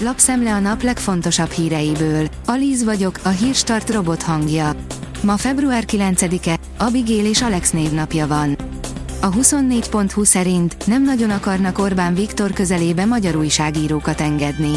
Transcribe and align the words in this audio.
lapszemle 0.00 0.52
a 0.52 0.58
nap 0.58 0.82
legfontosabb 0.82 1.50
híreiből. 1.50 2.28
Alíz 2.46 2.84
vagyok, 2.84 3.18
a 3.22 3.28
hírstart 3.28 3.90
robot 3.90 4.22
hangja. 4.22 4.72
Ma 5.22 5.36
február 5.36 5.84
9-e, 5.86 6.58
Abigail 6.78 7.26
és 7.26 7.42
Alex 7.42 7.70
névnapja 7.70 8.26
van. 8.26 8.56
A 9.20 9.30
24.20 9.30 10.24
szerint 10.24 10.86
nem 10.86 11.02
nagyon 11.02 11.30
akarnak 11.30 11.78
Orbán 11.78 12.14
Viktor 12.14 12.52
közelébe 12.52 13.04
magyar 13.04 13.36
újságírókat 13.36 14.20
engedni. 14.20 14.72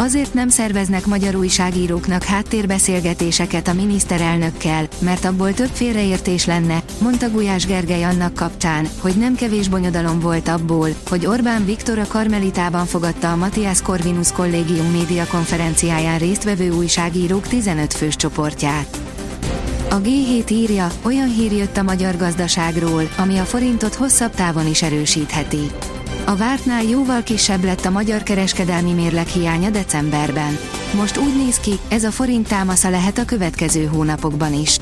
Azért 0.00 0.34
nem 0.34 0.48
szerveznek 0.48 1.06
magyar 1.06 1.34
újságíróknak 1.34 2.22
háttérbeszélgetéseket 2.22 3.68
a 3.68 3.72
miniszterelnökkel, 3.72 4.88
mert 4.98 5.24
abból 5.24 5.54
több 5.54 5.70
félreértés 5.72 6.46
lenne, 6.46 6.82
mondta 7.00 7.30
Gulyás 7.30 7.66
Gergely 7.66 8.02
annak 8.02 8.34
kapcsán, 8.34 8.88
hogy 9.00 9.14
nem 9.16 9.34
kevés 9.34 9.68
bonyodalom 9.68 10.20
volt 10.20 10.48
abból, 10.48 10.88
hogy 11.08 11.26
Orbán 11.26 11.64
Viktor 11.64 11.98
a 11.98 12.06
Karmelitában 12.06 12.86
fogadta 12.86 13.32
a 13.32 13.36
Matthias 13.36 13.82
Corvinus 13.82 14.32
kollégium 14.32 14.90
média 14.90 15.26
konferenciáján 15.26 16.18
résztvevő 16.18 16.70
újságírók 16.70 17.46
15 17.46 17.94
fős 17.94 18.16
csoportját. 18.16 19.00
A 19.90 20.00
G7 20.00 20.50
írja, 20.50 20.90
olyan 21.02 21.28
hír 21.28 21.52
jött 21.52 21.76
a 21.76 21.82
magyar 21.82 22.16
gazdaságról, 22.16 23.08
ami 23.16 23.38
a 23.38 23.44
forintot 23.44 23.94
hosszabb 23.94 24.34
távon 24.34 24.66
is 24.66 24.82
erősítheti. 24.82 25.70
A 26.24 26.36
vártnál 26.36 26.82
jóval 26.82 27.22
kisebb 27.22 27.64
lett 27.64 27.84
a 27.84 27.90
magyar 27.90 28.22
kereskedelmi 28.22 28.92
mérleg 28.92 29.26
hiánya 29.26 29.70
decemberben. 29.70 30.58
Most 30.96 31.16
úgy 31.16 31.36
néz 31.36 31.56
ki, 31.56 31.72
ez 31.88 32.04
a 32.04 32.10
forint 32.10 32.48
támasza 32.48 32.90
lehet 32.90 33.18
a 33.18 33.24
következő 33.24 33.84
hónapokban 33.84 34.52
is. 34.52 34.76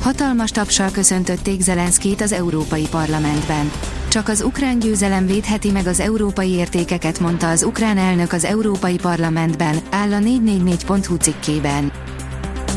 Hatalmas 0.00 0.50
tapsal 0.50 0.90
köszöntötték 0.90 1.60
Zelenszkét 1.60 2.20
az 2.20 2.32
Európai 2.32 2.86
Parlamentben. 2.90 3.70
Csak 4.08 4.28
az 4.28 4.42
ukrán 4.42 4.78
győzelem 4.78 5.26
védheti 5.26 5.70
meg 5.70 5.86
az 5.86 6.00
európai 6.00 6.50
értékeket, 6.50 7.20
mondta 7.20 7.48
az 7.48 7.62
ukrán 7.62 7.98
elnök 7.98 8.32
az 8.32 8.44
Európai 8.44 8.96
Parlamentben, 8.96 9.76
áll 9.90 10.12
a 10.12 10.18
444.hu 10.18 11.16
cikkében. 11.16 11.92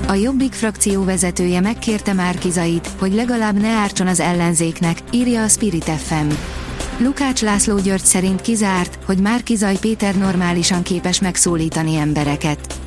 A 0.08 0.14
Jobbik 0.14 0.54
frakció 0.54 1.04
vezetője 1.04 1.60
megkérte 1.60 2.14
Márkizait, 2.14 2.90
hogy 3.00 3.14
legalább 3.14 3.62
ne 3.62 3.70
ártson 3.70 4.08
az 4.08 4.20
ellenzéknek, 4.20 4.98
írja 5.12 5.44
a 5.44 5.48
Spirit 5.48 5.84
FM. 5.84 6.30
Lukács 7.00 7.42
László 7.42 7.80
György 7.80 8.06
szerint 8.06 8.42
kizárt, 8.42 9.00
hogy 9.06 9.18
Márkizaj 9.20 9.78
Péter 9.80 10.16
normálisan 10.16 10.84
képes 10.84 11.22
megszólítani 11.22 11.96
embereket. 11.96 12.80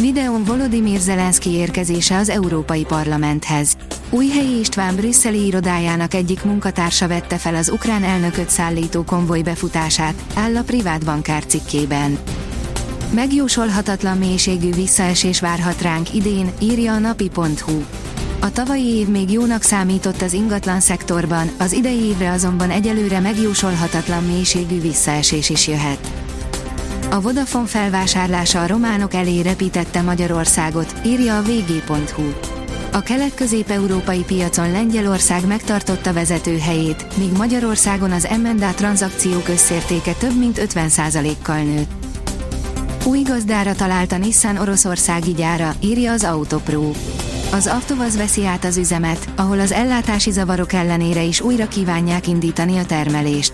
Videón 0.00 0.44
Volodymyr 0.44 0.98
Zelenszky 0.98 1.50
érkezése 1.50 2.16
az 2.16 2.28
Európai 2.28 2.84
Parlamenthez. 2.84 3.76
Újhelyi 4.10 4.58
István 4.58 4.96
brüsszeli 4.96 5.46
irodájának 5.46 6.14
egyik 6.14 6.44
munkatársa 6.44 7.08
vette 7.08 7.36
fel 7.36 7.54
az 7.54 7.70
ukrán 7.70 8.02
elnököt 8.02 8.50
szállító 8.50 9.04
konvoj 9.04 9.42
befutását, 9.42 10.22
áll 10.34 10.56
a 10.56 10.62
privát 10.62 11.04
bankár 11.04 11.46
cikkében. 11.46 12.18
Megjósolhatatlan 13.14 14.18
mélységű 14.18 14.72
visszaesés 14.72 15.40
várhat 15.40 15.82
ránk 15.82 16.14
idén, 16.14 16.50
írja 16.60 16.92
a 16.92 16.98
napi.hu. 16.98 17.82
A 18.40 18.52
tavalyi 18.52 18.86
év 18.86 19.08
még 19.08 19.30
jónak 19.30 19.62
számított 19.62 20.22
az 20.22 20.32
ingatlan 20.32 20.80
szektorban, 20.80 21.50
az 21.58 21.72
idei 21.72 22.00
évre 22.00 22.30
azonban 22.30 22.70
egyelőre 22.70 23.20
megjósolhatatlan 23.20 24.24
mélységű 24.24 24.80
visszaesés 24.80 25.50
is 25.50 25.68
jöhet. 25.68 26.10
A 27.10 27.20
Vodafone 27.20 27.66
felvásárlása 27.66 28.62
a 28.62 28.66
románok 28.66 29.14
elé 29.14 29.40
repítette 29.40 30.02
Magyarországot, 30.02 30.94
írja 31.04 31.36
a 31.36 31.42
vg.hu. 31.42 32.32
A 32.92 33.00
kelet-közép-európai 33.00 34.22
piacon 34.22 34.70
Lengyelország 34.70 35.46
megtartotta 35.46 36.12
vezető 36.12 36.58
helyét, 36.58 37.06
míg 37.16 37.32
Magyarországon 37.36 38.12
az 38.12 38.28
M&A 38.42 38.74
tranzakciók 38.74 39.48
összértéke 39.48 40.12
több 40.12 40.38
mint 40.38 40.60
50%-kal 40.74 41.62
nőtt. 41.62 41.90
Új 43.04 43.22
gazdára 43.22 43.74
talált 43.74 44.12
a 44.12 44.16
Nissan 44.16 44.56
oroszországi 44.56 45.32
gyára, 45.32 45.74
írja 45.80 46.12
az 46.12 46.24
Autopro. 46.24 46.90
Az 47.52 47.66
Avtovaz 47.66 48.16
veszi 48.16 48.46
át 48.46 48.64
az 48.64 48.76
üzemet, 48.76 49.28
ahol 49.36 49.60
az 49.60 49.72
ellátási 49.72 50.30
zavarok 50.30 50.72
ellenére 50.72 51.22
is 51.22 51.40
újra 51.40 51.68
kívánják 51.68 52.28
indítani 52.28 52.78
a 52.78 52.84
termelést. 52.84 53.52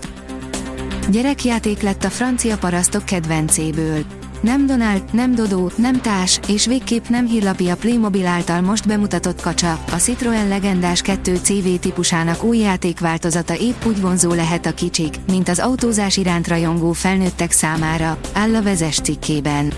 Gyerekjáték 1.11 1.83
lett 1.83 2.05
a 2.05 2.11
francia 2.11 2.59
parasztok 2.59 3.05
kedvencéből. 3.05 4.05
Nem 4.41 4.67
Donald, 4.67 5.03
nem 5.13 5.35
Dodó, 5.35 5.71
nem 5.77 6.01
Tás, 6.01 6.41
és 6.49 6.67
végképp 6.67 7.07
nem 7.07 7.27
hírlapi 7.27 7.69
a 7.69 7.77
Playmobil 7.77 8.27
által 8.27 8.61
most 8.61 8.87
bemutatott 8.87 9.41
kacsa, 9.41 9.79
a 9.93 9.97
Citroen 9.97 10.49
legendás 10.49 11.03
2 11.03 11.37
CV 11.37 11.75
típusának 11.81 12.45
új 12.45 12.59
játékváltozata 12.59 13.57
épp 13.57 13.85
úgy 13.85 14.01
vonzó 14.01 14.33
lehet 14.33 14.67
a 14.67 14.75
kicsik, 14.75 15.15
mint 15.27 15.49
az 15.49 15.59
autózás 15.59 16.17
iránt 16.17 16.49
rajongó 16.49 16.93
felnőttek 16.93 17.51
számára, 17.51 18.19
áll 18.33 18.55
a 18.55 18.63
vezes 18.63 18.97
cikkében. 19.01 19.73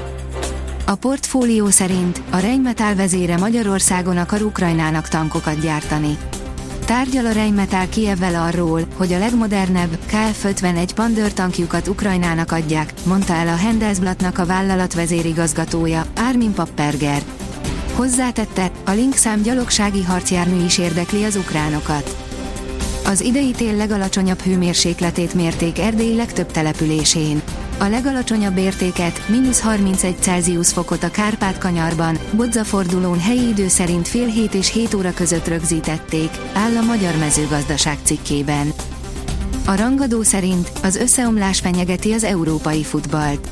A 0.87 0.95
portfólió 0.95 1.69
szerint 1.69 2.23
a 2.31 2.37
Rheinmetall 2.37 2.95
vezére 2.95 3.37
Magyarországon 3.37 4.17
akar 4.17 4.43
Ukrajnának 4.43 5.09
tankokat 5.09 5.61
gyártani. 5.61 6.19
Tárgyal 6.85 7.27
a 7.27 7.33
Rheinmetall 7.33 7.89
Kievvel 7.89 8.43
arról, 8.43 8.81
hogy 8.97 9.13
a 9.13 9.19
legmodernebb 9.19 9.99
KF-51 10.11 10.89
Pandör 10.95 11.33
tankjukat 11.33 11.89
Ukrajnának 11.89 12.53
adják, 12.53 12.93
mondta 13.07 13.33
el 13.33 13.49
a 13.49 13.57
Handelsblattnak 13.57 14.39
a 14.39 14.47
vállalat 14.47 14.95
vezérigazgatója, 14.95 16.05
Armin 16.17 16.53
Papperger. 16.55 17.23
Hozzátette, 17.95 18.71
a 18.85 18.91
Linkszám 18.91 19.43
gyalogsági 19.43 20.03
harcjármű 20.03 20.65
is 20.65 20.79
érdekli 20.79 21.25
az 21.25 21.37
ukránokat. 21.37 22.24
Az 23.07 23.21
idei 23.21 23.51
tél 23.51 23.77
legalacsonyabb 23.77 24.41
hőmérsékletét 24.41 25.35
mérték 25.35 25.79
Erdély 25.79 26.15
legtöbb 26.15 26.51
településén. 26.51 27.43
A 27.79 27.85
legalacsonyabb 27.85 28.57
értéket, 28.57 29.29
mínusz 29.29 29.61
31 29.61 30.17
Celsius 30.21 30.73
fokot 30.73 31.03
a 31.03 31.11
Kárpát-kanyarban, 31.11 32.19
Bodzafordulón 32.33 33.21
helyi 33.21 33.49
idő 33.49 33.69
szerint 33.69 34.09
fél 34.09 34.27
hét 34.27 34.55
és 34.55 34.73
7 34.73 34.95
óra 34.95 35.15
között 35.15 35.49
rögzítették, 35.49 36.31
áll 36.53 36.77
a 36.77 36.83
Magyar 36.83 37.17
Mezőgazdaság 37.17 37.99
cikkében. 38.03 38.73
A 39.67 39.77
rangadó 39.77 40.23
szerint 40.23 40.71
az 40.83 40.97
összeomlás 40.97 41.61
fenyegeti 41.61 42.13
az 42.13 42.25
európai 42.25 42.83
futballt. 42.83 43.49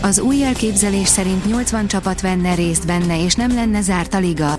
Az 0.00 0.18
új 0.18 0.42
elképzelés 0.44 1.08
szerint 1.08 1.46
80 1.46 1.86
csapat 1.86 2.20
venne 2.20 2.54
részt 2.54 2.86
benne 2.86 3.24
és 3.24 3.34
nem 3.34 3.54
lenne 3.54 3.80
zárt 3.80 4.14
a 4.14 4.18
liga. 4.18 4.58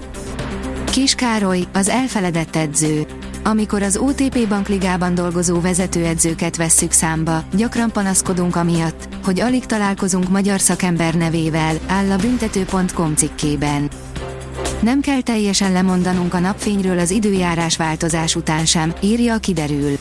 Kis 0.92 1.16
Károly, 1.16 1.64
az 1.74 1.90
elfeledett 1.90 2.56
edző. 2.56 3.06
Amikor 3.44 3.82
az 3.82 3.98
OTP 3.98 4.48
bankligában 4.48 5.16
dolgozó 5.16 5.62
vezetőedzőket 5.62 6.56
vesszük 6.56 6.92
számba, 6.92 7.44
gyakran 7.56 7.92
panaszkodunk 7.92 8.56
amiatt, 8.56 9.08
hogy 9.24 9.40
alig 9.40 9.66
találkozunk 9.66 10.30
magyar 10.30 10.60
szakember 10.60 11.14
nevével, 11.14 11.76
áll 11.88 12.12
a 12.12 12.16
büntető.com 12.16 13.16
cikkében. 13.16 13.90
Nem 14.82 15.02
kell 15.02 15.22
teljesen 15.22 15.72
lemondanunk 15.72 16.34
a 16.34 16.40
napfényről 16.40 17.00
az 17.00 17.12
időjárás 17.12 17.78
változás 17.78 18.36
után 18.36 18.66
sem, 18.66 18.94
írja 19.02 19.34
a 19.34 19.38
kiderül. 19.38 19.98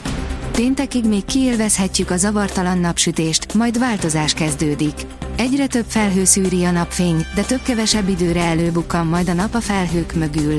Péntekig 0.52 1.04
még 1.04 1.24
kiélvezhetjük 1.24 2.10
a 2.10 2.16
zavartalan 2.16 2.78
napsütést, 2.78 3.54
majd 3.54 3.78
változás 3.78 4.34
kezdődik. 4.34 5.06
Egyre 5.36 5.66
több 5.66 5.84
felhő 5.88 6.24
szűri 6.24 6.64
a 6.64 6.70
napfény, 6.70 7.26
de 7.34 7.42
több-kevesebb 7.42 8.08
időre 8.08 8.44
előbukkan 8.44 9.06
majd 9.06 9.28
a 9.28 9.32
nap 9.32 9.54
a 9.54 9.60
felhők 9.60 10.14
mögül. 10.14 10.58